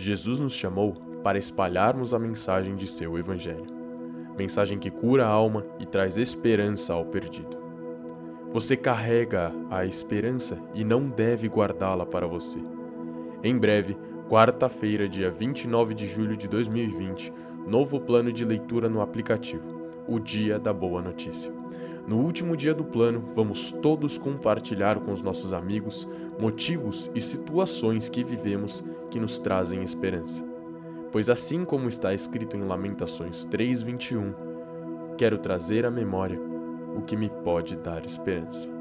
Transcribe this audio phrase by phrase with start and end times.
[0.00, 3.66] Jesus nos chamou para espalharmos a mensagem de seu Evangelho.
[4.38, 7.58] Mensagem que cura a alma e traz esperança ao perdido.
[8.52, 12.60] Você carrega a esperança e não deve guardá-la para você.
[13.42, 13.96] Em breve,
[14.30, 17.32] quarta-feira, dia 29 de julho de 2020,
[17.66, 21.52] novo plano de leitura no aplicativo, o Dia da Boa Notícia.
[22.06, 28.08] No último dia do plano, vamos todos compartilhar com os nossos amigos motivos e situações
[28.08, 30.44] que vivemos que nos trazem esperança.
[31.10, 34.34] Pois assim como está escrito em Lamentações 3:21,
[35.16, 36.38] quero trazer à memória
[36.96, 38.77] o que me pode dar esperança.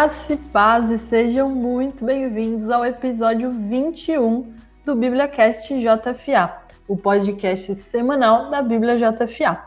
[0.00, 4.50] Graça e paz e sejam muito bem-vindos ao episódio 21
[4.82, 6.56] do BíbliaCast JFA,
[6.88, 9.62] o podcast semanal da Bíblia JFA.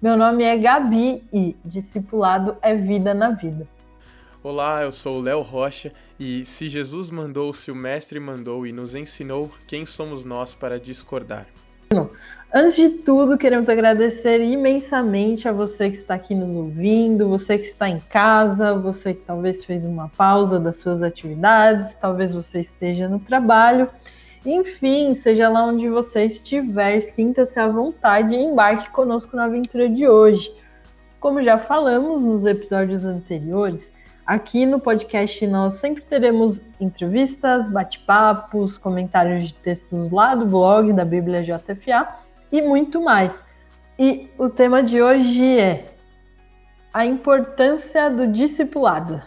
[0.00, 3.68] Meu nome é Gabi e discipulado é vida na vida.
[4.42, 8.72] Olá, eu sou o Léo Rocha e se Jesus mandou, se o Mestre mandou e
[8.72, 11.46] nos ensinou, quem somos nós para discordar?
[12.56, 17.64] Antes de tudo, queremos agradecer imensamente a você que está aqui nos ouvindo, você que
[17.64, 23.08] está em casa, você que talvez fez uma pausa das suas atividades, talvez você esteja
[23.08, 23.90] no trabalho.
[24.46, 30.06] Enfim, seja lá onde você estiver, sinta-se à vontade e embarque conosco na aventura de
[30.06, 30.54] hoje.
[31.18, 33.92] Como já falamos nos episódios anteriores,
[34.24, 41.04] aqui no podcast nós sempre teremos entrevistas, bate-papos, comentários de textos lá do blog da
[41.04, 42.22] Bíblia JFA
[42.54, 43.44] e muito mais.
[43.98, 45.92] E o tema de hoje é
[46.92, 49.20] a importância do discipulado.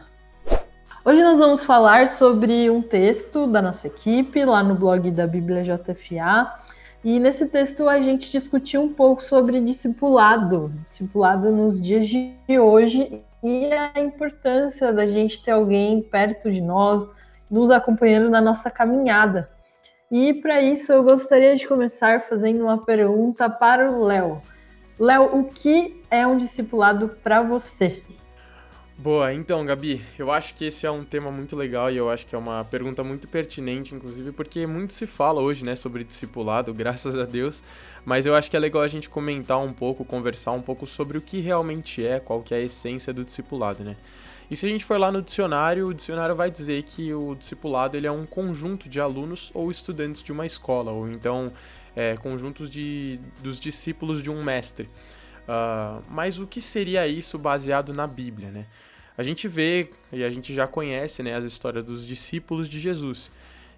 [1.03, 5.61] Hoje nós vamos falar sobre um texto da nossa equipe lá no blog da Bíblia
[5.61, 6.53] JFA.
[7.03, 13.21] E nesse texto a gente discutiu um pouco sobre discipulado, discipulado nos dias de hoje
[13.43, 17.05] e a importância da gente ter alguém perto de nós,
[17.51, 19.49] nos acompanhando na nossa caminhada.
[20.09, 24.41] E para isso eu gostaria de começar fazendo uma pergunta para o Léo.
[24.97, 28.01] Léo, o que é um discipulado para você?
[28.97, 32.25] Boa, então, Gabi, eu acho que esse é um tema muito legal e eu acho
[32.25, 36.73] que é uma pergunta muito pertinente, inclusive, porque muito se fala hoje, né, sobre discipulado,
[36.75, 37.61] graças a Deus,
[38.03, 41.15] mas eu acho que é legal a gente comentar um pouco, conversar um pouco sobre
[41.17, 43.97] o que realmente é, qual que é a essência do discipulado, né?
[44.49, 47.97] E se a gente for lá no dicionário, o dicionário vai dizer que o discipulado
[47.97, 51.51] ele é um conjunto de alunos ou estudantes de uma escola, ou então
[51.95, 54.89] é, conjuntos de, dos discípulos de um mestre.
[55.47, 58.65] Uh, mas o que seria isso baseado na Bíblia, né?
[59.17, 63.31] A gente vê e a gente já conhece né, as histórias dos discípulos de Jesus.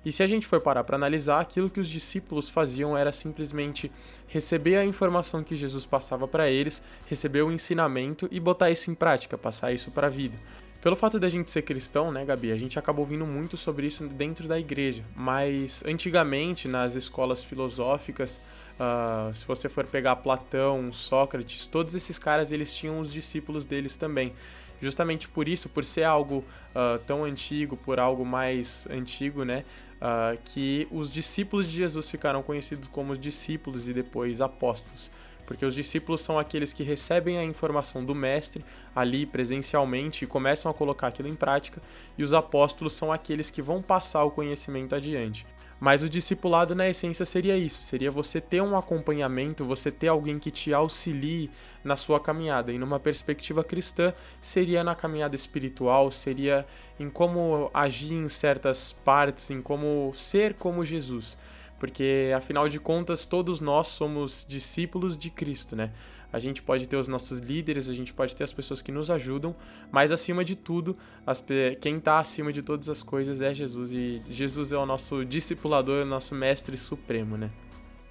[0.05, 3.91] E se a gente for parar para analisar, aquilo que os discípulos faziam era simplesmente
[4.27, 8.95] receber a informação que Jesus passava para eles, receber o ensinamento e botar isso em
[8.95, 10.37] prática, passar isso para a vida.
[10.81, 14.07] Pelo fato da gente ser cristão, né, Gabi, a gente acaba ouvindo muito sobre isso
[14.07, 15.03] dentro da igreja.
[15.13, 18.39] Mas antigamente, nas escolas filosóficas,
[18.79, 23.97] uh, se você for pegar Platão, Sócrates, todos esses caras eles tinham os discípulos deles
[23.97, 24.33] também.
[24.81, 29.66] Justamente por isso, por ser algo uh, tão antigo, por algo mais antigo, né?
[30.01, 35.11] Uh, que os discípulos de Jesus ficaram conhecidos como discípulos e depois apóstolos.
[35.45, 38.63] Porque os discípulos são aqueles que recebem a informação do mestre
[38.95, 41.81] ali presencialmente e começam a colocar aquilo em prática,
[42.17, 45.47] e os apóstolos são aqueles que vão passar o conhecimento adiante.
[45.79, 50.37] Mas o discipulado, na essência, seria isso: seria você ter um acompanhamento, você ter alguém
[50.37, 51.49] que te auxilie
[51.84, 52.72] na sua caminhada.
[52.72, 56.67] E numa perspectiva cristã, seria na caminhada espiritual, seria
[56.99, 61.37] em como agir em certas partes, em como ser como Jesus.
[61.79, 65.91] Porque, afinal de contas, todos nós somos discípulos de Cristo, né?
[66.31, 69.09] A gente pode ter os nossos líderes, a gente pode ter as pessoas que nos
[69.09, 69.55] ajudam,
[69.91, 70.96] mas acima de tudo,
[71.26, 71.43] as,
[71.81, 76.03] quem está acima de todas as coisas é Jesus e Jesus é o nosso discipulador,
[76.03, 77.49] o nosso mestre supremo, né?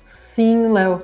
[0.05, 1.03] Sim, Léo.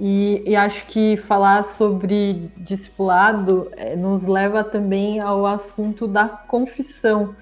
[0.00, 7.34] E, e, acho que falar sobre discipulado é, nos leva também ao assunto da confissão,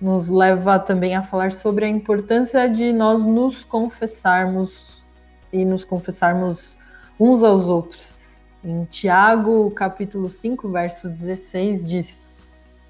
[0.00, 5.04] nos leva também a falar sobre a importância de nós nos confessarmos
[5.52, 6.76] e nos confessarmos
[7.20, 8.16] uns aos outros.
[8.66, 12.18] Em Tiago, capítulo 5, verso 16, diz: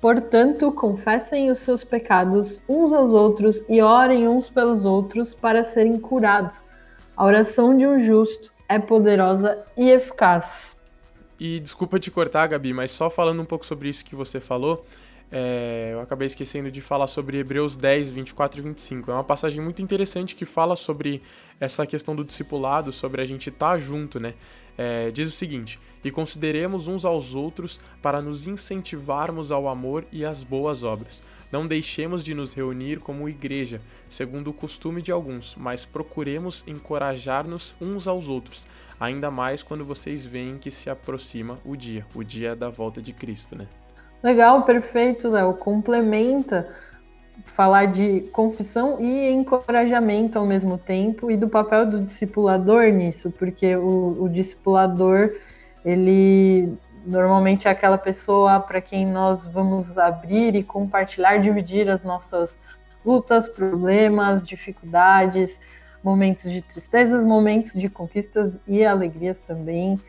[0.00, 6.00] Portanto, confessem os seus pecados uns aos outros e orem uns pelos outros para serem
[6.00, 6.64] curados.
[7.14, 10.76] A oração de um justo é poderosa e eficaz.
[11.38, 14.82] E desculpa te cortar, Gabi, mas só falando um pouco sobre isso que você falou,
[15.30, 19.10] é, eu acabei esquecendo de falar sobre Hebreus 10, 24 e 25.
[19.10, 21.20] É uma passagem muito interessante que fala sobre
[21.58, 24.34] essa questão do discipulado, sobre a gente estar tá junto, né?
[24.78, 30.24] É, diz o seguinte: E consideremos uns aos outros para nos incentivarmos ao amor e
[30.24, 31.22] às boas obras.
[31.50, 37.74] Não deixemos de nos reunir como igreja, segundo o costume de alguns, mas procuremos encorajar-nos
[37.80, 38.66] uns aos outros,
[38.98, 43.12] ainda mais quando vocês veem que se aproxima o dia, o dia da volta de
[43.12, 43.68] Cristo, né?
[44.22, 45.54] Legal, perfeito, Léo.
[45.54, 46.68] Complementa
[47.44, 53.76] falar de confissão e encorajamento ao mesmo tempo e do papel do discipulador nisso, porque
[53.76, 55.32] o, o discipulador
[55.84, 56.76] ele
[57.06, 62.58] normalmente é aquela pessoa para quem nós vamos abrir e compartilhar, dividir as nossas
[63.04, 65.60] lutas, problemas, dificuldades,
[66.02, 70.00] momentos de tristezas, momentos de conquistas e alegrias também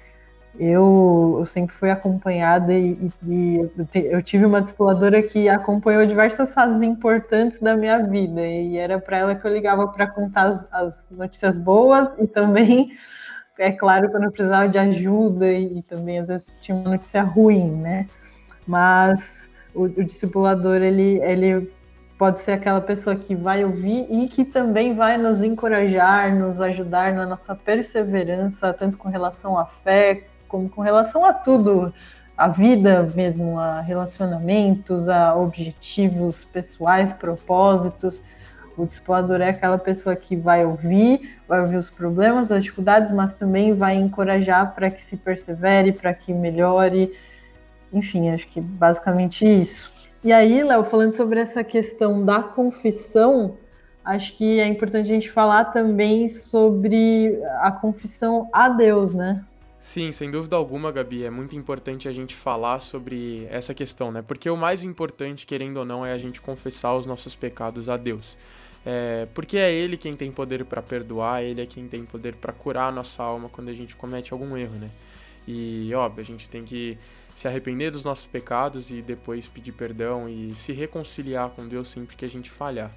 [0.60, 6.06] eu, eu sempre fui acompanhada e, e eu, te, eu, tive uma discipuladora que acompanhou
[6.06, 10.44] diversas fases importantes da minha vida e era para ela que eu ligava para contar
[10.50, 12.92] as, as, notícias boas e também,
[13.60, 17.22] é claro, quando eu precisava de ajuda e, e, também às vezes tinha uma notícia
[17.22, 18.08] ruim, né?
[18.66, 21.72] Mas o, o discipulador, ele, ele
[22.18, 27.14] pode ser aquela pessoa que vai ouvir e que também vai nos encorajar, nos ajudar
[27.14, 31.94] na nossa perseverança, tanto com relação à fé, como com relação a tudo,
[32.38, 38.22] a vida mesmo, a relacionamentos, a objetivos pessoais, propósitos.
[38.78, 43.34] O discipulador é aquela pessoa que vai ouvir, vai ouvir os problemas, as dificuldades, mas
[43.34, 47.12] também vai encorajar para que se persevere, para que melhore.
[47.92, 49.92] Enfim, acho que basicamente isso.
[50.24, 53.56] E aí, Léo, falando sobre essa questão da confissão,
[54.06, 59.44] acho que é importante a gente falar também sobre a confissão a Deus, né?
[59.88, 64.22] Sim, sem dúvida alguma, Gabi, é muito importante a gente falar sobre essa questão, né?
[64.22, 67.96] Porque o mais importante, querendo ou não, é a gente confessar os nossos pecados a
[67.96, 68.38] Deus.
[68.86, 72.52] É, porque é Ele quem tem poder para perdoar, Ele é quem tem poder para
[72.52, 74.90] curar a nossa alma quando a gente comete algum erro, né?
[75.48, 76.98] E, óbvio, a gente tem que
[77.34, 82.18] se arrepender dos nossos pecados e depois pedir perdão e se reconciliar com Deus sempre
[82.18, 82.94] que a gente falhar.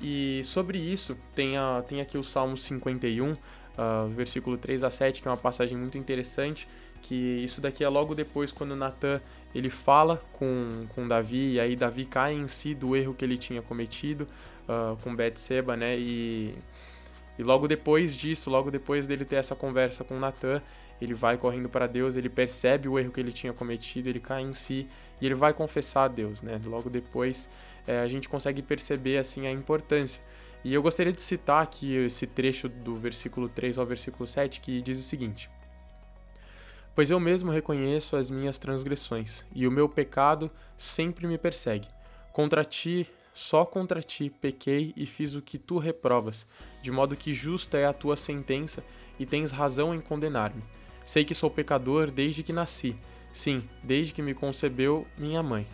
[0.00, 3.36] E sobre isso, tem, a, tem aqui o Salmo 51,
[3.78, 6.68] uh, versículo 3 a 7, que é uma passagem muito interessante,
[7.02, 9.20] que isso daqui é logo depois quando Natan
[9.54, 13.36] ele fala com, com Davi, e aí Davi cai em si do erro que ele
[13.36, 14.26] tinha cometido
[14.68, 16.54] uh, com Betseba, né, e,
[17.38, 20.60] e logo depois disso, logo depois dele ter essa conversa com Natan,
[21.00, 24.42] ele vai correndo para Deus, ele percebe o erro que ele tinha cometido, ele cai
[24.42, 24.88] em si
[25.20, 26.60] e ele vai confessar a Deus, né?
[26.64, 27.50] Logo depois
[27.86, 30.22] é, a gente consegue perceber assim a importância
[30.64, 34.80] e eu gostaria de citar aqui esse trecho do versículo 3 ao versículo 7 que
[34.80, 35.50] diz o seguinte:
[36.94, 41.86] Pois eu mesmo reconheço as minhas transgressões, e o meu pecado sempre me persegue.
[42.32, 46.46] Contra ti, só contra ti pequei e fiz o que tu reprovas,
[46.80, 48.82] de modo que justa é a tua sentença
[49.18, 50.62] e tens razão em condenar-me.
[51.04, 52.96] Sei que sou pecador desde que nasci,
[53.32, 55.66] sim, desde que me concebeu minha mãe.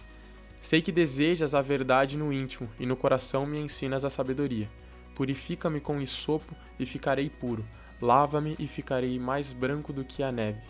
[0.60, 4.68] Sei que desejas a verdade no íntimo e no coração me ensinas a sabedoria.
[5.14, 7.66] Purifica-me com isopo e ficarei puro.
[7.98, 10.60] Lava-me e ficarei mais branco do que a neve.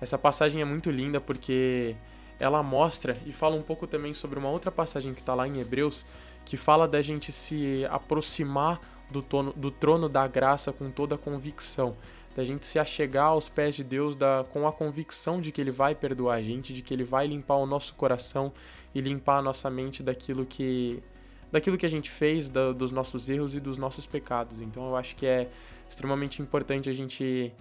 [0.00, 1.96] Essa passagem é muito linda porque
[2.38, 5.58] ela mostra e fala um pouco também sobre uma outra passagem que está lá em
[5.58, 6.06] Hebreus,
[6.44, 11.18] que fala da gente se aproximar do, tono, do trono da graça com toda a
[11.18, 11.96] convicção
[12.34, 15.70] da gente se achegar aos pés de Deus da, com a convicção de que Ele
[15.70, 18.52] vai perdoar a gente, de que Ele vai limpar o nosso coração
[18.94, 21.02] e limpar a nossa mente daquilo que
[21.50, 24.60] daquilo que a gente fez, da, dos nossos erros e dos nossos pecados.
[24.60, 25.48] Então eu acho que é
[25.88, 27.52] extremamente importante a gente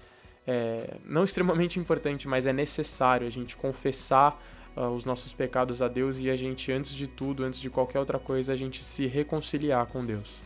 [0.46, 4.40] é, não extremamente importante, mas é necessário a gente confessar
[4.76, 8.00] uh, os nossos pecados a Deus e a gente antes de tudo, antes de qualquer
[8.00, 10.42] outra coisa, a gente se reconciliar com Deus.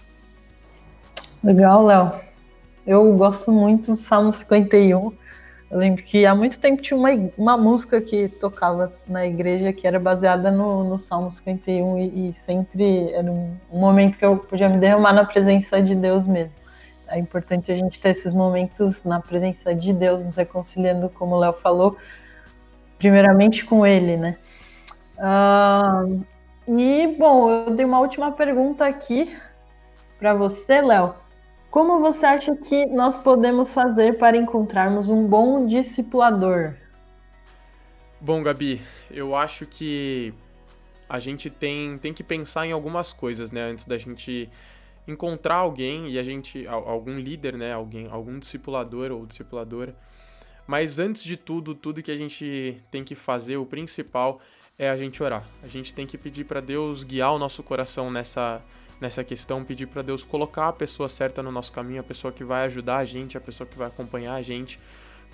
[1.43, 2.11] Legal, Léo.
[2.85, 5.13] Eu gosto muito do Salmo 51.
[5.73, 9.87] Eu lembro que há muito tempo tinha uma, uma música que tocava na igreja que
[9.87, 14.37] era baseada no, no Salmo 51 e, e sempre era um, um, momento que eu
[14.37, 16.53] podia me derramar na presença de Deus mesmo.
[17.07, 21.39] É importante a gente ter esses momentos na presença de Deus, nos reconciliando, como o
[21.39, 21.97] Léo falou,
[22.99, 24.37] primeiramente com Ele, né?
[25.17, 26.23] Uh,
[26.67, 29.35] e, bom, eu dei uma última pergunta aqui
[30.19, 31.15] para você, Léo.
[31.73, 36.75] Como você acha que nós podemos fazer para encontrarmos um bom discipulador?
[38.21, 40.35] Bom, Gabi, eu acho que
[41.09, 44.51] a gente tem, tem que pensar em algumas coisas, né, antes da gente
[45.07, 49.95] encontrar alguém e a gente algum líder, né, alguém, algum discipulador ou discipuladora.
[50.67, 54.39] Mas antes de tudo, tudo que a gente tem que fazer, o principal
[54.77, 55.43] é a gente orar.
[55.63, 58.61] A gente tem que pedir para Deus guiar o nosso coração nessa
[59.03, 62.43] nessa questão, pedir para Deus colocar a pessoa certa no nosso caminho, a pessoa que
[62.43, 64.79] vai ajudar a gente, a pessoa que vai acompanhar a gente.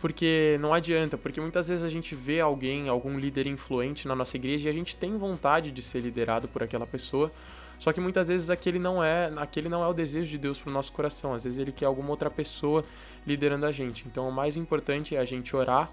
[0.01, 4.35] Porque não adianta, porque muitas vezes a gente vê alguém, algum líder influente na nossa
[4.37, 7.31] igreja e a gente tem vontade de ser liderado por aquela pessoa,
[7.77, 10.69] só que muitas vezes aquele não é, aquele não é o desejo de Deus para
[10.69, 11.33] o nosso coração.
[11.33, 12.83] Às vezes ele quer alguma outra pessoa
[13.25, 14.05] liderando a gente.
[14.07, 15.89] Então o mais importante é a gente orar,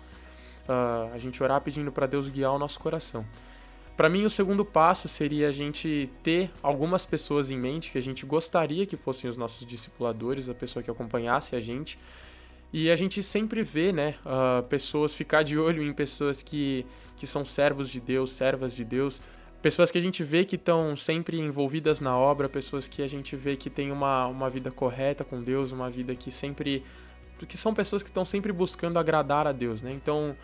[0.68, 3.24] uh, a gente orar pedindo para Deus guiar o nosso coração.
[3.96, 8.02] Para mim, o segundo passo seria a gente ter algumas pessoas em mente que a
[8.02, 11.98] gente gostaria que fossem os nossos discipuladores, a pessoa que acompanhasse a gente.
[12.70, 16.84] E a gente sempre vê, né, uh, pessoas, ficar de olho em pessoas que,
[17.16, 19.22] que são servos de Deus, servas de Deus,
[19.62, 23.34] pessoas que a gente vê que estão sempre envolvidas na obra, pessoas que a gente
[23.34, 26.84] vê que têm uma, uma vida correta com Deus, uma vida que sempre.
[27.48, 29.92] que são pessoas que estão sempre buscando agradar a Deus, né?
[29.92, 30.36] Então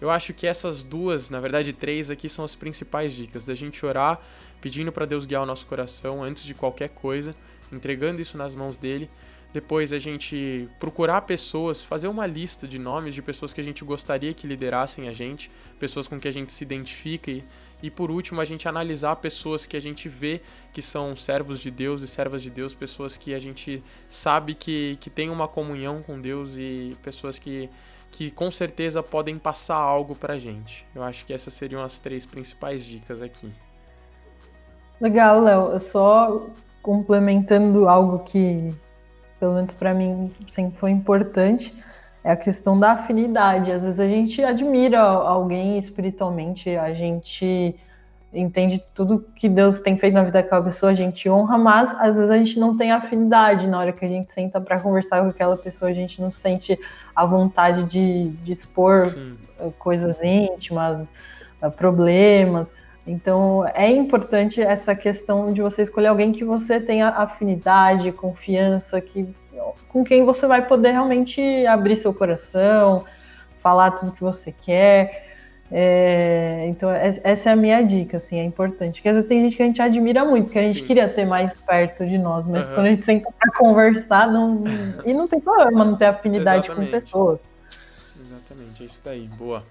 [0.00, 3.46] eu acho que essas duas, na verdade três aqui, são as principais dicas.
[3.46, 4.20] Da gente orar,
[4.60, 7.34] pedindo para Deus guiar o nosso coração antes de qualquer coisa,
[7.70, 9.10] entregando isso nas mãos dele.
[9.52, 13.84] Depois a gente procurar pessoas, fazer uma lista de nomes de pessoas que a gente
[13.84, 17.42] gostaria que liderassem a gente, pessoas com que a gente se identifica e,
[17.82, 20.40] e por último a gente analisar pessoas que a gente vê
[20.72, 24.96] que são servos de Deus e servas de Deus, pessoas que a gente sabe que,
[25.00, 27.68] que tem uma comunhão com Deus e pessoas que
[28.10, 30.86] que com certeza podem passar algo pra gente.
[30.94, 33.52] Eu acho que essas seriam as três principais dicas aqui.
[35.00, 35.80] Legal, Léo.
[35.80, 36.46] Só
[36.82, 38.74] complementando algo que,
[39.38, 41.74] pelo menos para mim, sempre foi importante,
[42.22, 43.72] é a questão da afinidade.
[43.72, 47.78] Às vezes a gente admira alguém espiritualmente, a gente
[48.32, 52.16] entende tudo que Deus tem feito na vida daquela pessoa, a gente honra, mas às
[52.16, 55.28] vezes a gente não tem afinidade na hora que a gente senta para conversar com
[55.28, 56.78] aquela pessoa, a gente não sente
[57.14, 59.36] a vontade de, de expor Sim.
[59.78, 61.12] Coisas íntimas,
[61.60, 62.72] eh, problemas.
[63.06, 69.28] Então é importante essa questão de você escolher alguém que você tenha afinidade, confiança, que
[69.88, 73.04] com quem você vai poder realmente abrir seu coração,
[73.58, 75.29] falar tudo que você quer.
[75.72, 78.94] É, então, essa é a minha dica, assim, é importante.
[78.94, 80.86] Porque às vezes tem gente que a gente admira muito, que a gente Sim.
[80.86, 82.74] queria ter mais perto de nós, mas uhum.
[82.74, 84.64] quando a gente senta para conversar, não,
[85.04, 86.90] e não tem problema não ter afinidade Exatamente.
[86.90, 87.38] com pessoas.
[88.18, 89.62] Exatamente, é isso daí, boa.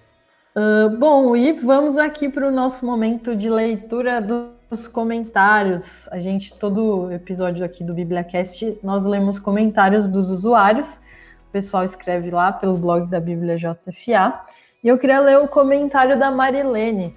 [0.55, 6.07] Uh, bom, e vamos aqui para o nosso momento de leitura dos comentários.
[6.09, 10.99] A gente, todo episódio aqui do BíbliaCast, nós lemos comentários dos usuários.
[11.47, 14.41] O pessoal escreve lá pelo blog da Bíblia JFA.
[14.81, 17.13] E eu queria ler o comentário da Marilene.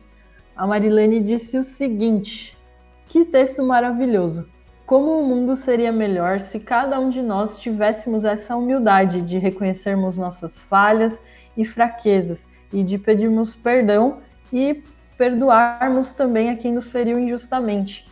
[0.57, 2.59] A Marilene disse o seguinte:
[3.07, 4.49] Que texto maravilhoso!
[4.85, 10.19] Como o mundo seria melhor se cada um de nós tivéssemos essa humildade de reconhecermos
[10.19, 11.21] nossas falhas
[11.57, 14.19] e fraquezas e de pedirmos perdão
[14.53, 14.83] e
[15.17, 18.11] perdoarmos também a quem nos feriu injustamente.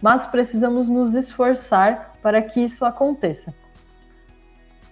[0.00, 3.52] Mas precisamos nos esforçar para que isso aconteça.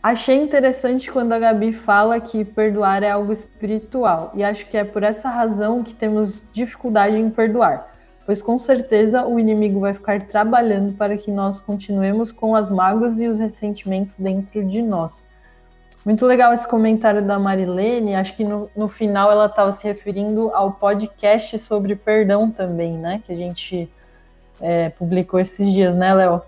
[0.02, 4.82] Achei interessante quando a Gabi fala que perdoar é algo espiritual, e acho que é
[4.82, 10.22] por essa razão que temos dificuldade em perdoar, pois com certeza o inimigo vai ficar
[10.22, 15.22] trabalhando para que nós continuemos com as mágoas e os ressentimentos dentro de nós.
[16.02, 20.50] Muito legal esse comentário da Marilene, acho que no, no final ela estava se referindo
[20.54, 23.22] ao podcast sobre perdão também, né?
[23.26, 23.92] Que a gente
[24.58, 26.40] é, publicou esses dias, né, Léo?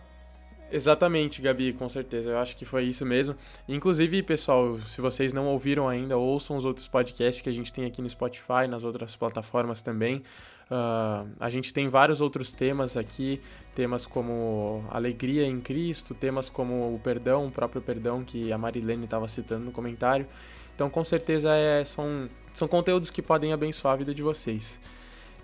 [0.74, 2.30] Exatamente, Gabi, com certeza.
[2.30, 3.36] Eu acho que foi isso mesmo.
[3.68, 7.84] Inclusive, pessoal, se vocês não ouviram ainda, ouçam os outros podcasts que a gente tem
[7.84, 10.22] aqui no Spotify, nas outras plataformas também.
[10.70, 13.38] Uh, a gente tem vários outros temas aqui,
[13.74, 19.04] temas como alegria em Cristo, temas como o perdão, o próprio perdão que a Marilene
[19.04, 20.26] estava citando no comentário.
[20.74, 24.80] Então, com certeza, é, são, são conteúdos que podem abençoar a vida de vocês.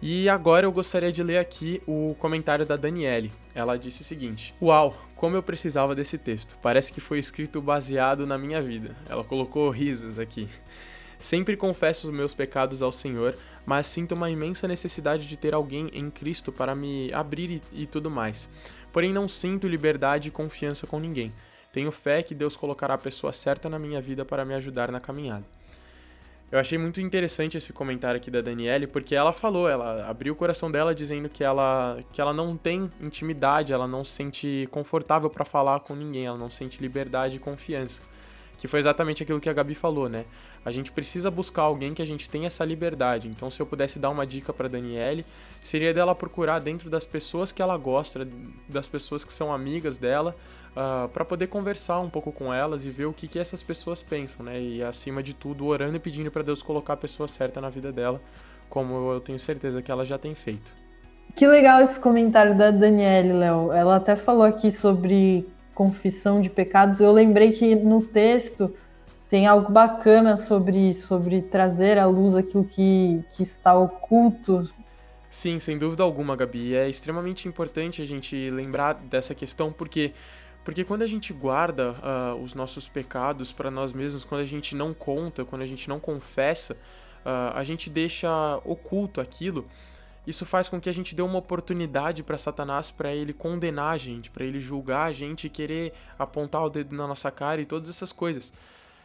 [0.00, 3.32] E agora eu gostaria de ler aqui o comentário da Daniele.
[3.54, 6.56] Ela disse o seguinte: Uau, como eu precisava desse texto.
[6.62, 8.94] Parece que foi escrito baseado na minha vida.
[9.08, 10.48] Ela colocou risos aqui.
[11.18, 15.90] Sempre confesso os meus pecados ao Senhor, mas sinto uma imensa necessidade de ter alguém
[15.92, 18.48] em Cristo para me abrir e, e tudo mais.
[18.92, 21.34] Porém, não sinto liberdade e confiança com ninguém.
[21.72, 25.00] Tenho fé que Deus colocará a pessoa certa na minha vida para me ajudar na
[25.00, 25.57] caminhada.
[26.50, 30.36] Eu achei muito interessante esse comentário aqui da Daniele, porque ela falou, ela abriu o
[30.36, 35.28] coração dela dizendo que ela, que ela não tem intimidade, ela não se sente confortável
[35.28, 38.00] para falar com ninguém, ela não sente liberdade e confiança.
[38.58, 40.24] Que foi exatamente aquilo que a Gabi falou, né?
[40.64, 43.28] A gente precisa buscar alguém que a gente tenha essa liberdade.
[43.28, 45.24] Então, se eu pudesse dar uma dica para Daniele,
[45.62, 48.26] seria dela procurar dentro das pessoas que ela gosta,
[48.68, 50.34] das pessoas que são amigas dela,
[50.76, 53.62] uh, ah, para poder conversar um pouco com elas e ver o que, que essas
[53.62, 54.60] pessoas pensam, né?
[54.60, 57.92] E acima de tudo, orando e pedindo para Deus colocar a pessoa certa na vida
[57.92, 58.20] dela,
[58.68, 60.74] como eu tenho certeza que ela já tem feito.
[61.34, 63.72] Que legal esse comentário da Daniele, Léo.
[63.72, 65.46] Ela até falou aqui sobre
[65.78, 68.74] confissão de pecados, eu lembrei que no texto
[69.28, 74.68] tem algo bacana sobre sobre trazer à luz aquilo que, que está oculto.
[75.30, 76.74] Sim, sem dúvida alguma, Gabi.
[76.74, 80.12] É extremamente importante a gente lembrar dessa questão, porque
[80.64, 84.74] porque quando a gente guarda uh, os nossos pecados para nós mesmos, quando a gente
[84.74, 88.28] não conta, quando a gente não confessa, uh, a gente deixa
[88.64, 89.64] oculto aquilo
[90.26, 93.98] isso faz com que a gente dê uma oportunidade para Satanás para ele condenar a
[93.98, 97.88] gente, para ele julgar a gente querer apontar o dedo na nossa cara e todas
[97.88, 98.52] essas coisas.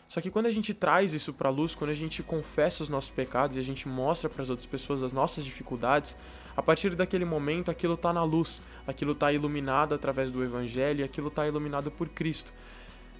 [0.08, 3.10] Só que quando a gente traz isso para luz, quando a gente confessa os nossos
[3.10, 6.17] pecados e a gente mostra para as outras pessoas as nossas dificuldades,
[6.55, 11.03] a partir daquele momento aquilo está na luz, aquilo está iluminado através do evangelho e
[11.03, 12.53] aquilo está iluminado por Cristo.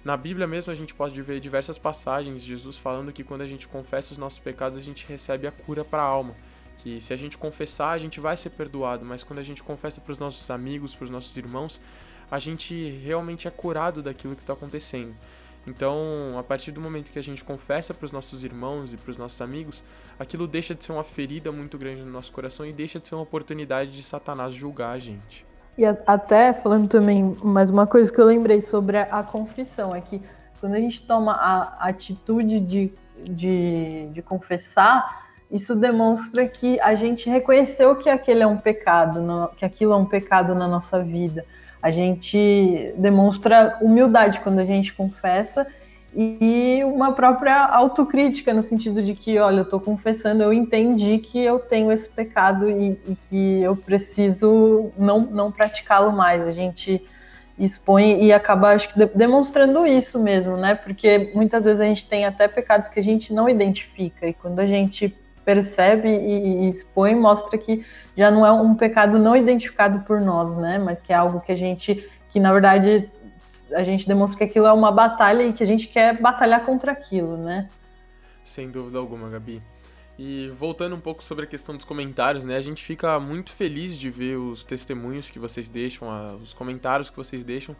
[0.04, 3.46] Na Bíblia mesmo a gente pode ver diversas passagens de Jesus falando que quando a
[3.46, 6.36] gente confessa os nossos pecados a gente recebe a cura para a alma
[6.78, 10.00] que se a gente confessar, a gente vai ser perdoado, mas quando a gente confessa
[10.00, 11.80] para os nossos amigos, para os nossos irmãos,
[12.30, 15.14] a gente realmente é curado daquilo que está acontecendo.
[15.66, 19.10] Então, a partir do momento que a gente confessa para os nossos irmãos e para
[19.10, 19.82] os nossos amigos,
[20.18, 23.14] aquilo deixa de ser uma ferida muito grande no nosso coração e deixa de ser
[23.14, 25.46] uma oportunidade de Satanás julgar a gente.
[25.76, 30.22] E até falando também mais uma coisa que eu lembrei sobre a confissão é que
[30.60, 37.30] quando a gente toma a atitude de, de, de confessar, isso demonstra que a gente
[37.30, 39.20] reconheceu que aquele é um pecado,
[39.56, 41.44] que aquilo é um pecado na nossa vida.
[41.80, 45.64] A gente demonstra humildade quando a gente confessa
[46.12, 51.38] e uma própria autocrítica no sentido de que, olha, eu estou confessando, eu entendi que
[51.38, 56.42] eu tenho esse pecado e, e que eu preciso não, não praticá-lo mais.
[56.42, 57.00] A gente
[57.56, 60.74] expõe e acaba, acho que, demonstrando isso mesmo, né?
[60.74, 64.58] Porque muitas vezes a gente tem até pecados que a gente não identifica e quando
[64.58, 67.84] a gente percebe e, e, expõe mostra que
[68.16, 70.78] já não é um pecado não identificado por nós, né?
[70.78, 73.10] Mas que é algo que a gente, que na verdade
[73.72, 76.92] a gente demonstra que aquilo é uma batalha e que a gente quer batalhar contra
[76.92, 77.68] aquilo, né?
[78.42, 79.62] Sem dúvida alguma, Gabi.
[80.18, 82.56] E voltando um pouco sobre a questão dos comentários, né?
[82.56, 86.08] A gente fica muito feliz de ver os testemunhos que vocês deixam,
[86.40, 87.74] os comentários que vocês deixam.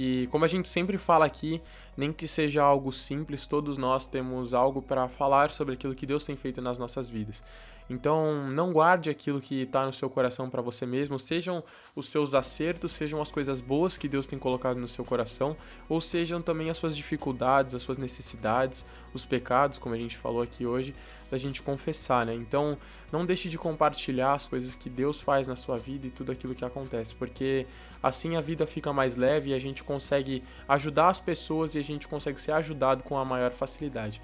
[0.00, 1.60] E como a gente sempre fala aqui,
[1.96, 6.24] nem que seja algo simples, todos nós temos algo para falar sobre aquilo que Deus
[6.24, 7.42] tem feito nas nossas vidas.
[7.90, 11.64] Então, não guarde aquilo que está no seu coração para você mesmo, sejam
[11.96, 15.56] os seus acertos, sejam as coisas boas que Deus tem colocado no seu coração,
[15.88, 20.42] ou sejam também as suas dificuldades, as suas necessidades, os pecados, como a gente falou
[20.42, 20.94] aqui hoje,
[21.30, 22.34] da gente confessar, né?
[22.34, 22.76] Então,
[23.10, 26.54] não deixe de compartilhar as coisas que Deus faz na sua vida e tudo aquilo
[26.54, 27.66] que acontece, porque
[28.02, 31.82] assim a vida fica mais leve e a gente consegue ajudar as pessoas e a
[31.82, 34.20] gente consegue ser ajudado com a maior facilidade.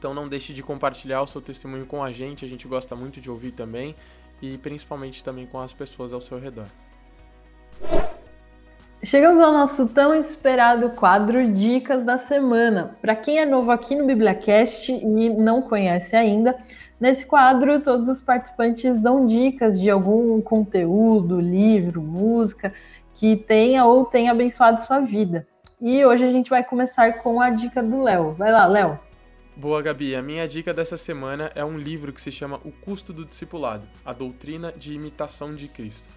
[0.00, 3.20] Então não deixe de compartilhar o seu testemunho com a gente, a gente gosta muito
[3.20, 3.94] de ouvir também
[4.40, 6.64] e principalmente também com as pessoas ao seu redor.
[9.02, 12.96] Chegamos ao nosso tão esperado quadro Dicas da Semana.
[13.02, 16.56] Para quem é novo aqui no BibliaCast e não conhece ainda,
[16.98, 22.72] nesse quadro todos os participantes dão dicas de algum conteúdo, livro, música
[23.14, 25.46] que tenha ou tenha abençoado sua vida.
[25.78, 28.32] E hoje a gente vai começar com a dica do Léo.
[28.32, 29.09] Vai lá, Léo.
[29.60, 30.14] Boa, Gabi.
[30.14, 33.86] A minha dica dessa semana é um livro que se chama O Custo do Discipulado
[34.02, 36.08] A Doutrina de Imitação de Cristo.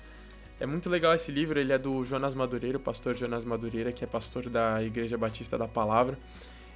[0.62, 4.02] É muito legal esse livro, ele é do Jonas Madureira, o pastor Jonas Madureira, que
[4.02, 6.18] é pastor da Igreja Batista da Palavra.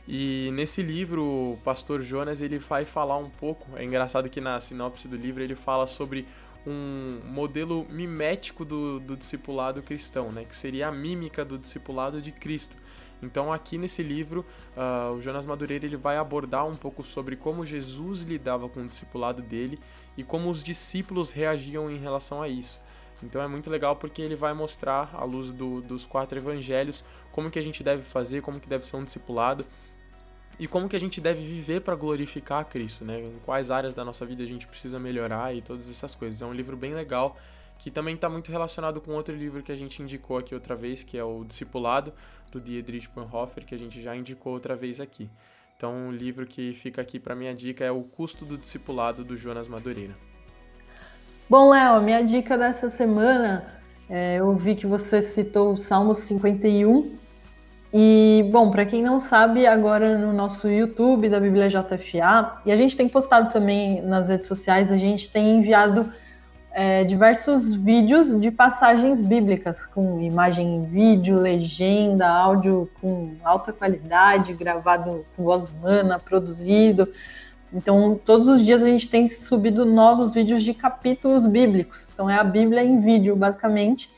[0.05, 4.59] E nesse livro, o pastor Jonas ele vai falar um pouco, é engraçado que na
[4.59, 6.27] sinopse do livro ele fala sobre
[6.65, 12.33] um modelo mimético do, do discipulado cristão, né, que seria a mímica do discipulado de
[12.33, 12.75] Cristo.
[13.21, 17.65] Então aqui nesse livro, uh, o Jonas Madureira ele vai abordar um pouco sobre como
[17.65, 19.79] Jesus lidava com o discipulado dele
[20.15, 22.81] e como os discípulos reagiam em relação a isso.
[23.23, 27.49] Então é muito legal porque ele vai mostrar, à luz do, dos quatro evangelhos, como
[27.49, 29.65] que a gente deve fazer, como que deve ser um discipulado
[30.59, 33.19] e como que a gente deve viver para glorificar a Cristo, né?
[33.19, 36.41] Em quais áreas da nossa vida a gente precisa melhorar e todas essas coisas.
[36.41, 37.37] É um livro bem legal
[37.77, 41.03] que também está muito relacionado com outro livro que a gente indicou aqui outra vez,
[41.03, 42.13] que é o Discipulado,
[42.51, 45.29] do Dietrich Bonhoeffer, que a gente já indicou outra vez aqui.
[45.75, 49.37] Então, o livro que fica aqui para minha dica é O Custo do Discipulado, do
[49.37, 50.15] Jonas Madureira.
[51.47, 53.63] Bom, Léo, minha dica dessa semana,
[54.09, 57.15] é, eu vi que você citou o Salmo 51.
[57.93, 62.75] E, bom, para quem não sabe, agora no nosso YouTube da Bíblia JFA, e a
[62.75, 66.11] gente tem postado também nas redes sociais, a gente tem enviado
[66.79, 74.53] é, diversos vídeos de passagens bíblicas, com imagem em vídeo, legenda, áudio com alta qualidade,
[74.53, 77.11] gravado com voz humana, produzido.
[77.73, 82.11] Então, todos os dias a gente tem subido novos vídeos de capítulos bíblicos.
[82.13, 84.11] Então, é a Bíblia em vídeo, basicamente.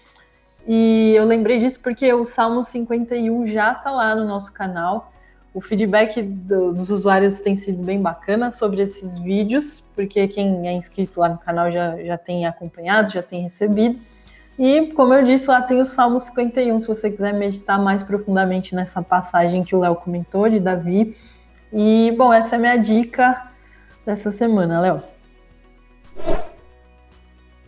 [0.67, 5.13] E eu lembrei disso porque o Salmo 51 já está lá no nosso canal.
[5.59, 10.71] O feedback do, dos usuários tem sido bem bacana sobre esses vídeos, porque quem é
[10.71, 13.99] inscrito lá no canal já, já tem acompanhado, já tem recebido.
[14.57, 18.73] E, como eu disse, lá tem o Salmo 51, se você quiser meditar mais profundamente
[18.73, 21.13] nessa passagem que o Léo comentou, de Davi.
[21.73, 23.51] E, bom, essa é a minha dica
[24.05, 25.03] dessa semana, Léo.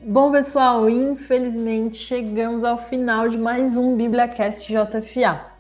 [0.02, 5.51] Bom, pessoal, infelizmente chegamos ao final de mais um BíbliaCast JFA.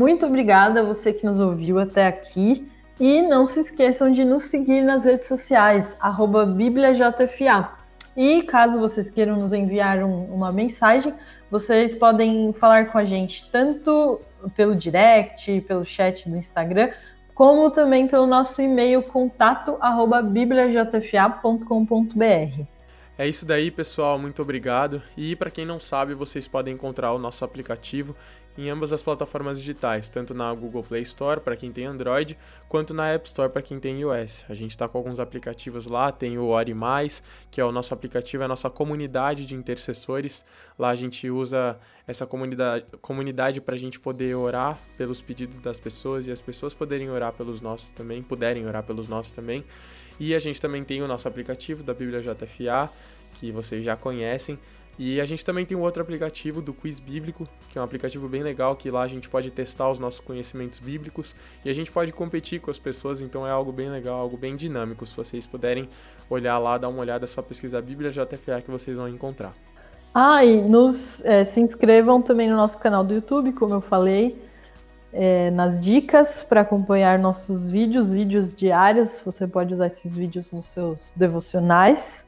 [0.00, 2.66] Muito obrigada a você que nos ouviu até aqui.
[2.98, 5.94] E não se esqueçam de nos seguir nas redes sociais,
[6.56, 7.68] BíbliaJFA.
[8.16, 11.12] E caso vocês queiram nos enviar um, uma mensagem,
[11.50, 14.18] vocês podem falar com a gente tanto
[14.56, 16.88] pelo direct, pelo chat do Instagram,
[17.34, 19.76] como também pelo nosso e-mail contato
[20.32, 22.64] bibliajfa.com.br.
[23.20, 24.18] É isso daí, pessoal.
[24.18, 25.02] Muito obrigado.
[25.14, 28.16] E para quem não sabe, vocês podem encontrar o nosso aplicativo
[28.60, 32.36] em ambas as plataformas digitais, tanto na Google Play Store para quem tem Android,
[32.68, 34.44] quanto na App Store para quem tem iOS.
[34.50, 37.94] A gente está com alguns aplicativos lá, tem o Ore Mais, que é o nosso
[37.94, 40.44] aplicativo, é a nossa comunidade de intercessores.
[40.78, 45.78] Lá a gente usa essa comunidade, comunidade para a gente poder orar pelos pedidos das
[45.78, 49.64] pessoas e as pessoas poderem orar pelos nossos também, puderem orar pelos nossos também.
[50.18, 52.92] E a gente também tem o nosso aplicativo da Bíblia JFA,
[53.32, 54.58] que vocês já conhecem.
[55.02, 58.28] E a gente também tem um outro aplicativo do Quiz Bíblico, que é um aplicativo
[58.28, 61.34] bem legal, que lá a gente pode testar os nossos conhecimentos bíblicos
[61.64, 64.54] e a gente pode competir com as pessoas, então é algo bem legal, algo bem
[64.54, 65.06] dinâmico.
[65.06, 65.88] Se vocês puderem
[66.28, 69.54] olhar lá, dar uma olhada, é só pesquisar Bíblia JFA que vocês vão encontrar.
[70.12, 74.36] Ah, e nos, é, se inscrevam também no nosso canal do YouTube, como eu falei,
[75.14, 79.22] é, nas dicas para acompanhar nossos vídeos, vídeos diários.
[79.24, 82.26] Você pode usar esses vídeos nos seus devocionais.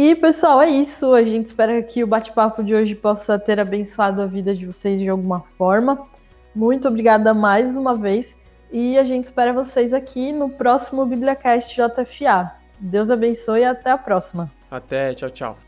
[0.00, 1.12] E, pessoal, é isso.
[1.12, 5.00] A gente espera que o bate-papo de hoje possa ter abençoado a vida de vocês
[5.00, 6.06] de alguma forma.
[6.54, 8.36] Muito obrigada mais uma vez.
[8.70, 12.52] E a gente espera vocês aqui no próximo BibliaCast JFA.
[12.78, 14.48] Deus abençoe e até a próxima.
[14.70, 15.67] Até, tchau, tchau.